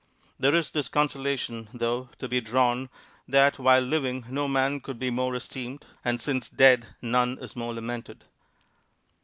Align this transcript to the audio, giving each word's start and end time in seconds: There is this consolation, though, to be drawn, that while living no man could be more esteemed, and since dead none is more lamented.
There 0.39 0.55
is 0.55 0.71
this 0.71 0.89
consolation, 0.89 1.67
though, 1.75 2.09
to 2.17 2.27
be 2.27 2.41
drawn, 2.41 2.89
that 3.27 3.59
while 3.59 3.81
living 3.83 4.25
no 4.29 4.47
man 4.47 4.79
could 4.79 4.97
be 4.97 5.11
more 5.11 5.35
esteemed, 5.35 5.85
and 6.03 6.19
since 6.19 6.49
dead 6.49 6.87
none 7.03 7.37
is 7.37 7.55
more 7.55 7.75
lamented. 7.75 8.23